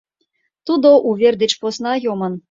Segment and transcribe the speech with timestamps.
[0.65, 2.33] Тудо увер деч посна йомын.